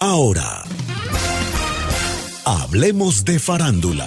Ahora, 0.00 0.62
hablemos 2.44 3.24
de 3.24 3.40
farándula. 3.40 4.06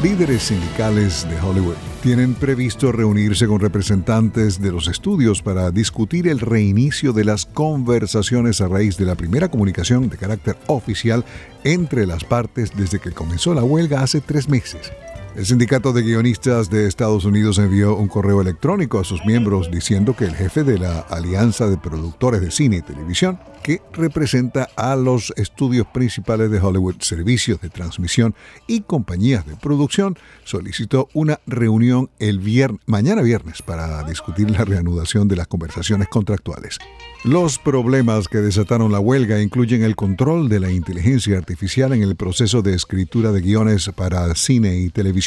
Líderes 0.00 0.44
sindicales 0.44 1.28
de 1.28 1.40
Hollywood 1.40 1.74
tienen 2.00 2.34
previsto 2.34 2.92
reunirse 2.92 3.48
con 3.48 3.58
representantes 3.58 4.60
de 4.60 4.70
los 4.70 4.86
estudios 4.86 5.42
para 5.42 5.72
discutir 5.72 6.28
el 6.28 6.38
reinicio 6.38 7.12
de 7.12 7.24
las 7.24 7.46
conversaciones 7.46 8.60
a 8.60 8.68
raíz 8.68 8.96
de 8.96 9.06
la 9.06 9.16
primera 9.16 9.50
comunicación 9.50 10.08
de 10.08 10.16
carácter 10.16 10.56
oficial 10.68 11.24
entre 11.64 12.06
las 12.06 12.22
partes 12.22 12.70
desde 12.76 13.00
que 13.00 13.10
comenzó 13.10 13.52
la 13.52 13.64
huelga 13.64 14.02
hace 14.02 14.20
tres 14.20 14.48
meses. 14.48 14.92
El 15.36 15.46
Sindicato 15.46 15.92
de 15.92 16.02
Guionistas 16.02 16.70
de 16.70 16.88
Estados 16.88 17.24
Unidos 17.24 17.58
envió 17.58 17.94
un 17.94 18.08
correo 18.08 18.40
electrónico 18.40 18.98
a 18.98 19.04
sus 19.04 19.24
miembros 19.24 19.70
diciendo 19.70 20.16
que 20.16 20.24
el 20.24 20.34
jefe 20.34 20.64
de 20.64 20.76
la 20.76 20.98
Alianza 20.98 21.68
de 21.68 21.78
Productores 21.78 22.40
de 22.40 22.50
Cine 22.50 22.78
y 22.78 22.82
Televisión, 22.82 23.38
que 23.62 23.80
representa 23.92 24.68
a 24.76 24.96
los 24.96 25.32
estudios 25.36 25.86
principales 25.86 26.50
de 26.50 26.58
Hollywood, 26.58 26.96
servicios 27.00 27.60
de 27.60 27.68
transmisión 27.68 28.34
y 28.66 28.80
compañías 28.80 29.46
de 29.46 29.54
producción, 29.54 30.18
solicitó 30.42 31.08
una 31.14 31.38
reunión 31.46 32.10
el 32.18 32.40
viernes, 32.40 32.80
mañana 32.86 33.22
viernes 33.22 33.62
para 33.62 34.02
discutir 34.02 34.50
la 34.50 34.64
reanudación 34.64 35.28
de 35.28 35.36
las 35.36 35.46
conversaciones 35.46 36.08
contractuales. 36.08 36.78
Los 37.22 37.58
problemas 37.58 38.28
que 38.28 38.38
desataron 38.38 38.90
la 38.90 38.98
huelga 38.98 39.40
incluyen 39.40 39.84
el 39.84 39.94
control 39.94 40.48
de 40.48 40.58
la 40.58 40.72
inteligencia 40.72 41.36
artificial 41.36 41.92
en 41.92 42.02
el 42.02 42.16
proceso 42.16 42.62
de 42.62 42.74
escritura 42.74 43.30
de 43.30 43.42
guiones 43.42 43.90
para 43.94 44.34
cine 44.34 44.78
y 44.78 44.88
televisión. 44.88 45.19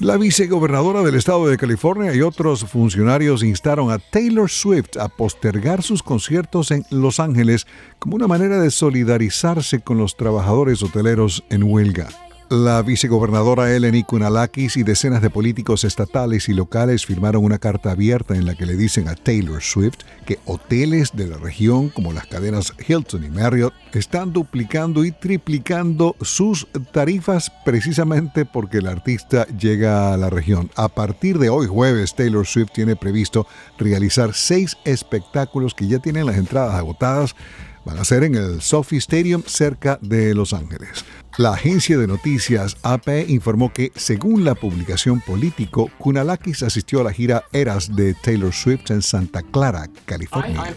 La 0.00 0.16
vicegobernadora 0.16 1.02
del 1.02 1.16
estado 1.16 1.48
de 1.48 1.56
California 1.56 2.14
y 2.14 2.20
otros 2.20 2.64
funcionarios 2.64 3.42
instaron 3.42 3.90
a 3.90 3.98
Taylor 3.98 4.48
Swift 4.48 4.96
a 4.96 5.08
postergar 5.08 5.82
sus 5.82 6.04
conciertos 6.04 6.70
en 6.70 6.84
Los 6.90 7.18
Ángeles 7.18 7.66
como 7.98 8.14
una 8.14 8.28
manera 8.28 8.60
de 8.60 8.70
solidarizarse 8.70 9.80
con 9.80 9.98
los 9.98 10.16
trabajadores 10.16 10.82
hoteleros 10.84 11.42
en 11.50 11.64
huelga. 11.64 12.27
La 12.50 12.80
vicegobernadora 12.80 13.74
Eleni 13.74 14.04
Kunalakis 14.04 14.78
y 14.78 14.82
decenas 14.82 15.20
de 15.20 15.28
políticos 15.28 15.84
estatales 15.84 16.48
y 16.48 16.54
locales 16.54 17.04
firmaron 17.04 17.44
una 17.44 17.58
carta 17.58 17.90
abierta 17.90 18.36
en 18.36 18.46
la 18.46 18.54
que 18.54 18.64
le 18.64 18.74
dicen 18.74 19.06
a 19.06 19.16
Taylor 19.16 19.62
Swift 19.62 19.98
que 20.24 20.38
hoteles 20.46 21.14
de 21.14 21.26
la 21.26 21.36
región 21.36 21.90
como 21.90 22.14
las 22.14 22.26
cadenas 22.26 22.72
Hilton 22.88 23.24
y 23.24 23.28
Marriott 23.28 23.74
están 23.92 24.32
duplicando 24.32 25.04
y 25.04 25.12
triplicando 25.12 26.16
sus 26.22 26.66
tarifas 26.90 27.52
precisamente 27.66 28.46
porque 28.46 28.78
el 28.78 28.86
artista 28.86 29.46
llega 29.48 30.14
a 30.14 30.16
la 30.16 30.30
región. 30.30 30.70
A 30.74 30.88
partir 30.88 31.38
de 31.38 31.50
hoy 31.50 31.66
jueves, 31.66 32.14
Taylor 32.14 32.46
Swift 32.46 32.70
tiene 32.72 32.96
previsto 32.96 33.46
realizar 33.76 34.32
seis 34.32 34.78
espectáculos 34.86 35.74
que 35.74 35.86
ya 35.86 35.98
tienen 35.98 36.24
las 36.24 36.38
entradas 36.38 36.76
agotadas. 36.76 37.36
Van 37.84 37.98
a 37.98 38.04
ser 38.04 38.24
en 38.24 38.36
el 38.36 38.62
Sophie 38.62 38.98
Stadium 38.98 39.42
cerca 39.46 39.98
de 40.00 40.34
Los 40.34 40.54
Ángeles. 40.54 41.04
La 41.38 41.52
agencia 41.52 41.96
de 41.96 42.08
noticias 42.08 42.76
AP 42.82 43.28
informó 43.28 43.72
que, 43.72 43.92
según 43.94 44.44
la 44.44 44.56
publicación 44.56 45.20
Político, 45.20 45.88
Kunalakis 45.96 46.64
asistió 46.64 47.00
a 47.00 47.04
la 47.04 47.12
gira 47.12 47.44
Eras 47.52 47.94
de 47.94 48.14
Taylor 48.14 48.52
Swift 48.52 48.90
en 48.90 49.02
Santa 49.02 49.42
Clara, 49.42 49.88
California. 50.04 50.74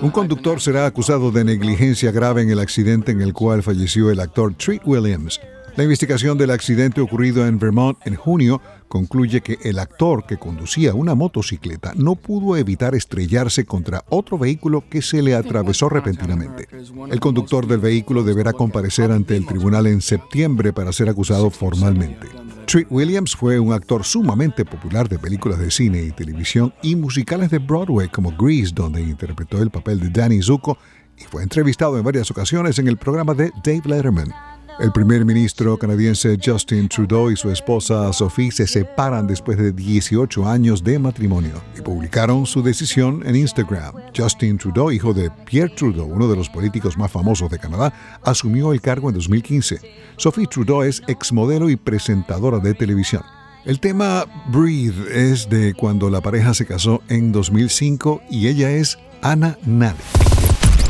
Un 0.00 0.10
conductor 0.10 0.60
será 0.60 0.84
acusado 0.84 1.30
de 1.30 1.44
negligencia 1.44 2.10
grave 2.10 2.42
en 2.42 2.50
el 2.50 2.58
accidente 2.58 3.12
en 3.12 3.20
el 3.20 3.32
cual 3.32 3.62
falleció 3.62 4.10
el 4.10 4.18
actor 4.18 4.52
Treat 4.54 4.82
Williams. 4.84 5.40
La 5.74 5.84
investigación 5.84 6.36
del 6.36 6.50
accidente 6.50 7.00
ocurrido 7.00 7.46
en 7.46 7.58
Vermont 7.58 7.98
en 8.04 8.14
junio 8.14 8.60
concluye 8.88 9.40
que 9.40 9.58
el 9.62 9.78
actor 9.78 10.26
que 10.26 10.36
conducía 10.36 10.94
una 10.94 11.14
motocicleta 11.14 11.94
no 11.96 12.14
pudo 12.14 12.58
evitar 12.58 12.94
estrellarse 12.94 13.64
contra 13.64 14.04
otro 14.10 14.36
vehículo 14.36 14.84
que 14.90 15.00
se 15.00 15.22
le 15.22 15.34
atravesó 15.34 15.88
repentinamente. 15.88 16.68
El 17.10 17.20
conductor 17.20 17.66
del 17.66 17.78
vehículo 17.78 18.22
deberá 18.22 18.52
comparecer 18.52 19.10
ante 19.10 19.34
el 19.34 19.46
tribunal 19.46 19.86
en 19.86 20.02
septiembre 20.02 20.74
para 20.74 20.92
ser 20.92 21.08
acusado 21.08 21.48
formalmente. 21.48 22.28
Treat 22.66 22.88
Williams 22.90 23.34
fue 23.34 23.58
un 23.58 23.72
actor 23.72 24.04
sumamente 24.04 24.66
popular 24.66 25.08
de 25.08 25.18
películas 25.18 25.58
de 25.58 25.70
cine 25.70 26.02
y 26.02 26.10
televisión 26.10 26.74
y 26.82 26.96
musicales 26.96 27.50
de 27.50 27.58
Broadway 27.58 28.08
como 28.08 28.36
Grease, 28.36 28.72
donde 28.74 29.00
interpretó 29.00 29.62
el 29.62 29.70
papel 29.70 30.00
de 30.00 30.10
Danny 30.10 30.42
Zuko 30.42 30.76
y 31.16 31.22
fue 31.24 31.42
entrevistado 31.42 31.96
en 31.96 32.04
varias 32.04 32.30
ocasiones 32.30 32.78
en 32.78 32.88
el 32.88 32.98
programa 32.98 33.32
de 33.32 33.50
Dave 33.64 33.82
Letterman. 33.86 34.51
El 34.78 34.90
primer 34.90 35.24
ministro 35.24 35.76
canadiense 35.76 36.38
Justin 36.42 36.88
Trudeau 36.88 37.30
y 37.30 37.36
su 37.36 37.50
esposa 37.50 38.12
Sophie 38.12 38.50
se 38.50 38.66
separan 38.66 39.26
después 39.26 39.58
de 39.58 39.70
18 39.70 40.48
años 40.48 40.82
de 40.82 40.98
matrimonio 40.98 41.62
y 41.78 41.82
publicaron 41.82 42.46
su 42.46 42.62
decisión 42.62 43.22
en 43.26 43.36
Instagram. 43.36 43.94
Justin 44.16 44.56
Trudeau, 44.56 44.90
hijo 44.90 45.12
de 45.12 45.30
Pierre 45.44 45.74
Trudeau, 45.76 46.06
uno 46.06 46.26
de 46.26 46.36
los 46.36 46.48
políticos 46.48 46.96
más 46.96 47.10
famosos 47.10 47.50
de 47.50 47.58
Canadá, 47.58 47.92
asumió 48.24 48.72
el 48.72 48.80
cargo 48.80 49.10
en 49.10 49.14
2015. 49.16 49.80
Sophie 50.16 50.46
Trudeau 50.46 50.82
es 50.82 51.02
exmodelo 51.06 51.68
y 51.68 51.76
presentadora 51.76 52.58
de 52.58 52.74
televisión. 52.74 53.22
El 53.64 53.78
tema 53.78 54.24
Breathe 54.50 55.30
es 55.30 55.48
de 55.48 55.74
cuando 55.74 56.10
la 56.10 56.20
pareja 56.20 56.54
se 56.54 56.66
casó 56.66 57.02
en 57.08 57.30
2005 57.30 58.22
y 58.30 58.48
ella 58.48 58.70
es 58.70 58.98
Ana 59.20 59.56
Nade. 59.64 60.21